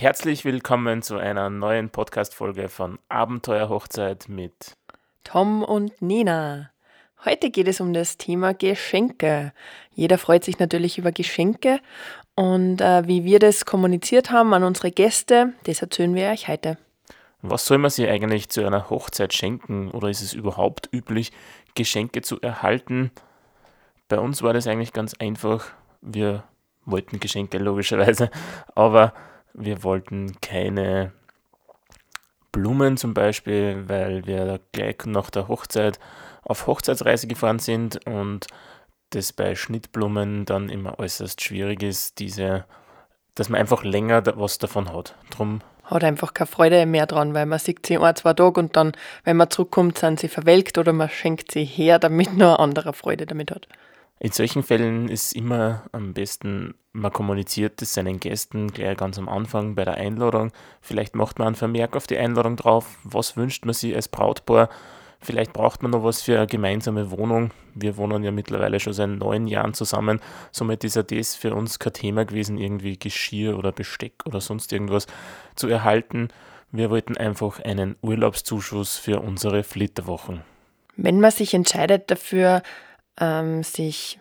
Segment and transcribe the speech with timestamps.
[0.00, 4.72] herzlich willkommen zu einer neuen Podcast-Folge von Abenteuerhochzeit mit
[5.24, 6.70] Tom und Nina.
[7.26, 9.52] Heute geht es um das Thema Geschenke.
[9.92, 11.80] Jeder freut sich natürlich über Geschenke
[12.34, 16.78] und äh, wie wir das kommuniziert haben an unsere Gäste, das erzählen wir euch heute.
[17.42, 21.30] Was soll man sich eigentlich zu einer Hochzeit schenken oder ist es überhaupt üblich,
[21.74, 23.10] Geschenke zu erhalten?
[24.08, 25.66] Bei uns war das eigentlich ganz einfach.
[26.00, 26.44] Wir
[26.86, 28.30] wollten Geschenke logischerweise,
[28.74, 29.12] aber
[29.54, 31.12] wir wollten keine
[32.52, 35.98] Blumen zum Beispiel, weil wir gleich nach der Hochzeit
[36.42, 38.46] auf Hochzeitsreise gefahren sind und
[39.10, 42.64] das bei Schnittblumen dann immer äußerst schwierig ist, diese,
[43.34, 45.14] dass man einfach länger was davon hat.
[45.30, 48.76] Drum hat einfach keine Freude mehr dran, weil man sieht sie ein, zwei Tage und
[48.76, 48.92] dann,
[49.24, 52.92] wenn man zurückkommt, sind sie verwelkt oder man schenkt sie her, damit nur ein anderer
[52.92, 53.66] Freude damit hat.
[54.22, 59.30] In solchen Fällen ist immer am besten, man kommuniziert es seinen Gästen gleich ganz am
[59.30, 60.52] Anfang bei der Einladung.
[60.82, 64.68] Vielleicht macht man einen Vermerk auf die Einladung drauf, was wünscht man sich als Brautpaar.
[65.22, 67.50] Vielleicht braucht man noch was für eine gemeinsame Wohnung.
[67.74, 70.20] Wir wohnen ja mittlerweile schon seit neun Jahren zusammen.
[70.50, 74.70] Somit ist ja das für uns kein Thema gewesen, irgendwie Geschirr oder Besteck oder sonst
[74.70, 75.06] irgendwas
[75.56, 76.28] zu erhalten.
[76.72, 80.42] Wir wollten einfach einen Urlaubszuschuss für unsere Flitterwochen.
[80.96, 82.62] Wenn man sich entscheidet dafür,
[83.20, 84.18] ähm, sich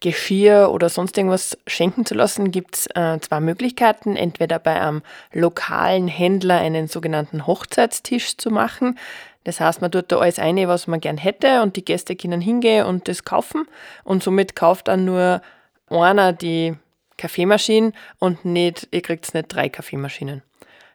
[0.00, 4.16] Geschirr oder sonst irgendwas schenken zu lassen, gibt es äh, zwei Möglichkeiten.
[4.16, 8.98] Entweder bei einem lokalen Händler einen sogenannten Hochzeitstisch zu machen.
[9.44, 12.40] Das heißt, man tut da alles eine, was man gern hätte und die Gäste können
[12.40, 13.66] hingehen und das kaufen.
[14.04, 15.42] Und somit kauft dann nur
[15.88, 16.76] einer die
[17.18, 20.42] Kaffeemaschine und nicht, ihr kriegt nicht drei Kaffeemaschinen.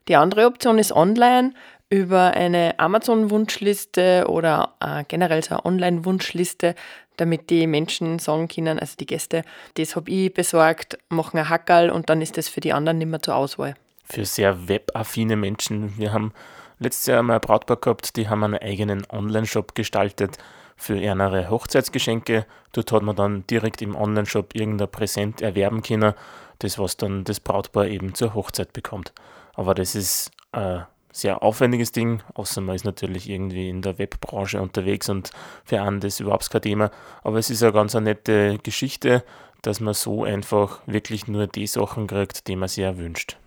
[0.07, 1.53] Die andere Option ist online
[1.89, 6.75] über eine Amazon-Wunschliste oder äh, generell so eine Online-Wunschliste,
[7.17, 9.43] damit die Menschen sagen können, also die Gäste,
[9.75, 13.07] das habe ich besorgt, machen ein Hackerl und dann ist das für die anderen nicht
[13.07, 13.75] mehr zur Auswahl.
[14.03, 15.97] Für sehr webaffine Menschen.
[15.97, 16.33] Wir haben
[16.79, 20.37] letztes Jahr mal ein Brautpaar gehabt, die haben einen eigenen Online-Shop gestaltet
[20.75, 22.45] für ihre Hochzeitsgeschenke.
[22.73, 26.13] Dort hat man dann direkt im Online-Shop irgendein Präsent erwerben können,
[26.59, 29.13] das was dann das Brautpaar eben zur Hochzeit bekommt.
[29.53, 30.79] Aber das ist äh,
[31.15, 35.31] sehr aufwendiges Ding, außer man ist natürlich irgendwie in der Webbranche unterwegs und
[35.63, 36.91] für einen das überhaupt kein Thema.
[37.23, 39.23] Aber es ist eine ganz eine nette Geschichte,
[39.61, 43.37] dass man so einfach wirklich nur die Sachen kriegt, die man sich erwünscht.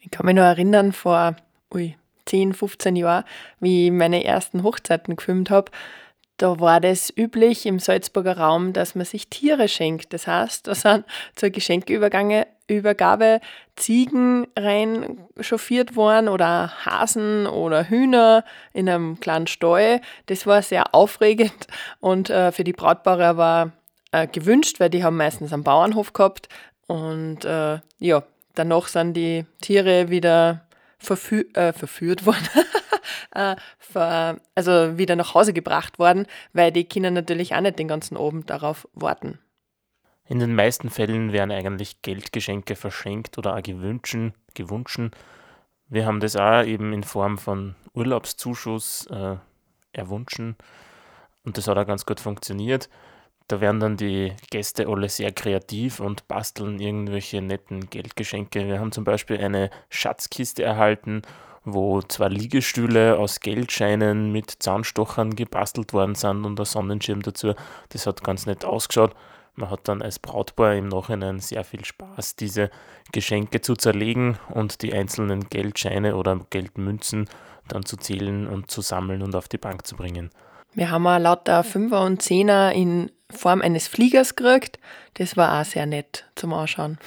[0.00, 1.36] Ich kann mich noch erinnern, vor
[1.72, 1.96] ui,
[2.26, 3.24] 10, 15 Jahren,
[3.60, 5.70] wie ich meine ersten Hochzeiten gefilmt habe,
[6.38, 10.12] da war das üblich im Salzburger Raum, dass man sich Tiere schenkt.
[10.12, 11.04] Das heißt, da sind
[11.36, 12.46] zur Geschenkeübergabe
[12.76, 13.40] Übergabe
[13.76, 20.00] Ziegen rein chauffiert worden oder Hasen oder Hühner in einem kleinen Stall.
[20.26, 21.66] Das war sehr aufregend
[22.00, 23.72] und äh, für die Brautpaare war
[24.12, 26.48] äh, gewünscht, weil die haben meistens einen Bauernhof gehabt.
[26.86, 28.22] Und äh, ja,
[28.54, 30.66] danach sind die Tiere wieder
[30.98, 32.48] verfü äh, verführt worden.
[33.34, 33.56] äh,
[34.54, 38.50] also wieder nach Hause gebracht worden, weil die Kinder natürlich auch nicht den ganzen Abend
[38.50, 39.38] darauf warten.
[40.28, 45.10] In den meisten Fällen werden eigentlich Geldgeschenke verschenkt oder auch gewünschen, gewünschen.
[45.88, 49.36] Wir haben das auch eben in Form von Urlaubszuschuss äh,
[49.92, 50.56] erwünschen
[51.44, 52.88] und das hat auch ganz gut funktioniert.
[53.48, 58.66] Da werden dann die Gäste alle sehr kreativ und basteln irgendwelche netten Geldgeschenke.
[58.66, 61.22] Wir haben zum Beispiel eine Schatzkiste erhalten
[61.64, 67.54] wo zwei Liegestühle aus Geldscheinen mit Zahnstochern gebastelt worden sind und ein Sonnenschirm dazu.
[67.90, 69.14] Das hat ganz nett ausgeschaut.
[69.54, 72.70] Man hat dann als Brautpaar im Nachhinein sehr viel Spaß, diese
[73.12, 77.28] Geschenke zu zerlegen und die einzelnen Geldscheine oder Geldmünzen
[77.68, 80.30] dann zu zählen und zu sammeln und auf die Bank zu bringen.
[80.74, 84.78] Wir haben auch lauter Fünfer und Zehner in Form eines Fliegers gekriegt.
[85.14, 86.98] Das war auch sehr nett zum Anschauen.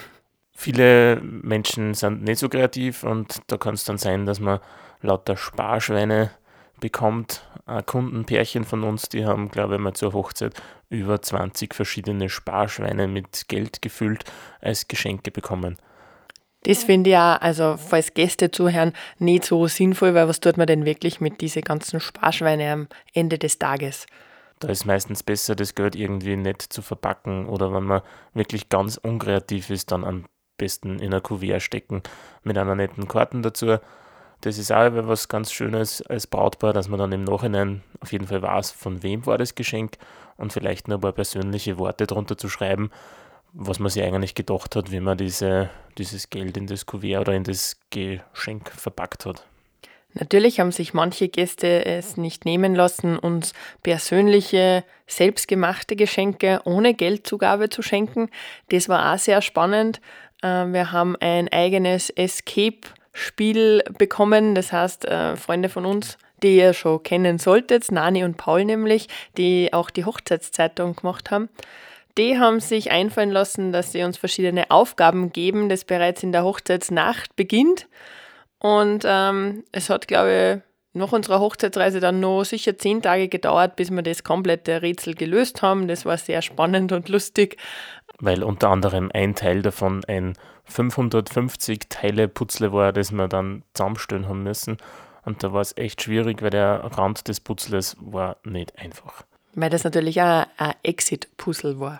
[0.52, 4.60] Viele Menschen sind nicht so kreativ und da kann es dann sein, dass man
[5.02, 6.30] lauter Sparschweine
[6.80, 7.42] bekommt.
[7.66, 10.54] Ein Kundenpärchen von uns, die haben, glaube ich, mal zur Hochzeit
[10.88, 14.24] über 20 verschiedene Sparschweine mit Geld gefüllt
[14.60, 15.76] als Geschenke bekommen.
[16.62, 20.66] Das finde ich auch, also falls Gäste zuhören, nicht so sinnvoll, weil was tut man
[20.66, 24.06] denn wirklich mit diesen ganzen Sparschweine am Ende des Tages?
[24.58, 28.02] Da ist meistens besser, das Geld irgendwie nett zu verpacken oder wenn man
[28.34, 30.24] wirklich ganz unkreativ ist, dann am
[30.56, 32.02] besten in ein Kuvert stecken
[32.42, 33.78] mit einer netten Karten dazu.
[34.40, 38.26] Das ist auch was ganz Schönes als Brautpaar, dass man dann im Nachhinein auf jeden
[38.26, 39.96] Fall weiß, von wem war das Geschenk
[40.36, 42.90] und vielleicht noch ein paar persönliche Worte drunter zu schreiben,
[43.52, 47.32] was man sich eigentlich gedacht hat, wie man diese, dieses Geld in das Kuvert oder
[47.32, 49.44] in das Geschenk verpackt hat.
[50.18, 57.68] Natürlich haben sich manche Gäste es nicht nehmen lassen, uns persönliche, selbstgemachte Geschenke ohne Geldzugabe
[57.68, 58.30] zu schenken.
[58.70, 60.00] Das war auch sehr spannend.
[60.42, 64.54] Äh, wir haben ein eigenes Escape Spiel bekommen.
[64.54, 69.08] Das heißt, äh, Freunde von uns, die ihr schon kennen solltet, Nani und Paul nämlich,
[69.38, 71.48] die auch die Hochzeitszeitung gemacht haben,
[72.18, 76.44] die haben sich einfallen lassen, dass sie uns verschiedene Aufgaben geben, das bereits in der
[76.44, 77.88] Hochzeitsnacht beginnt.
[78.58, 80.66] Und ähm, es hat, glaube ich,
[80.96, 85.60] nach unserer Hochzeitsreise dann noch sicher zehn Tage gedauert, bis wir das komplette Rätsel gelöst
[85.60, 85.88] haben.
[85.88, 87.58] Das war sehr spannend und lustig.
[88.18, 90.34] Weil unter anderem ein Teil davon ein
[90.64, 94.78] 550 Teile Putzle war, das wir dann zusammenstellen haben müssen.
[95.24, 99.24] Und da war es echt schwierig, weil der Rand des Putzles war nicht einfach.
[99.54, 101.98] Weil das natürlich auch ein Exit-Puzzle war.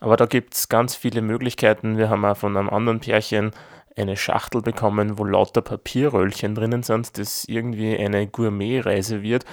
[0.00, 1.98] Aber da gibt es ganz viele Möglichkeiten.
[1.98, 3.52] Wir haben auch von einem anderen Pärchen
[3.96, 9.44] eine Schachtel bekommen, wo lauter Papierröllchen drinnen sind, das irgendwie eine Gourmet-Reise wird,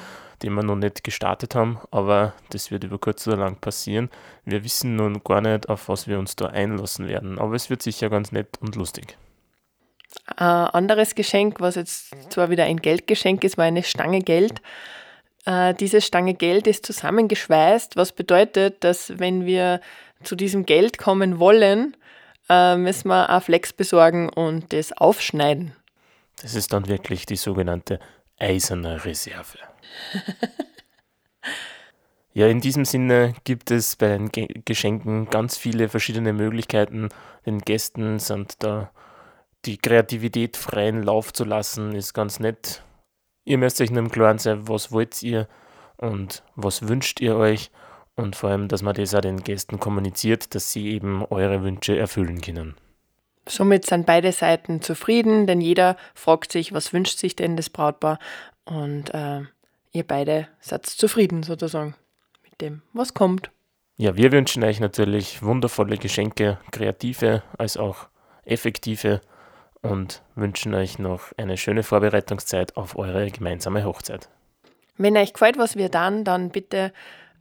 [0.43, 4.09] die wir noch nicht gestartet haben, aber das wird über kurz oder lang passieren.
[4.45, 7.81] Wir wissen nun gar nicht, auf was wir uns da einlassen werden, aber es wird
[7.81, 9.17] sicher ganz nett und lustig.
[10.25, 14.61] Ein anderes Geschenk, was jetzt zwar wieder ein Geldgeschenk ist, war eine Stange Geld.
[15.45, 19.81] Äh, diese Stange Geld ist zusammengeschweißt, was bedeutet, dass wenn wir
[20.23, 21.97] zu diesem Geld kommen wollen,
[22.49, 25.73] äh, müssen wir auch Flex besorgen und das aufschneiden.
[26.41, 27.99] Das ist dann wirklich die sogenannte
[28.43, 29.57] eiserne Reserve.
[32.33, 37.09] ja, in diesem Sinne gibt es bei den Ge Geschenken ganz viele verschiedene Möglichkeiten.
[37.45, 38.91] Den Gästen sind da
[39.65, 42.83] die Kreativität freien Lauf zu lassen, ist ganz nett.
[43.45, 45.47] Ihr müsst euch nur im Klaren sein, was wollt ihr
[45.97, 47.71] und was wünscht ihr euch
[48.15, 51.97] und vor allem, dass man das auch den Gästen kommuniziert, dass sie eben eure Wünsche
[51.97, 52.75] erfüllen können.
[53.47, 58.19] Somit sind beide Seiten zufrieden, denn jeder fragt sich, was wünscht sich denn das Brautpaar
[58.65, 59.41] und äh,
[59.91, 61.95] ihr beide seid zufrieden sozusagen
[62.43, 63.51] mit dem, was kommt.
[63.97, 68.07] Ja, wir wünschen euch natürlich wundervolle Geschenke, kreative als auch
[68.45, 69.21] effektive
[69.81, 74.29] und wünschen euch noch eine schöne Vorbereitungszeit auf eure gemeinsame Hochzeit.
[74.97, 76.93] Wenn euch gefällt, was wir dann, dann bitte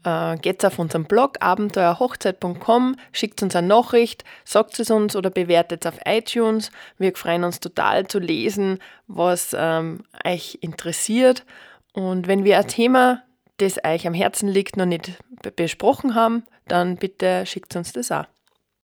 [0.04, 5.84] äh, geht auf unseren Blog abenteuerhochzeit.com, schickt uns eine Nachricht, sagt es uns oder bewertet
[5.84, 6.70] es auf iTunes.
[6.98, 11.44] Wir freuen uns total zu lesen, was ähm, euch interessiert.
[11.92, 13.22] Und wenn wir ein Thema,
[13.58, 15.12] das euch am Herzen liegt, noch nicht
[15.56, 18.31] besprochen haben, dann bitte schickt uns das auch.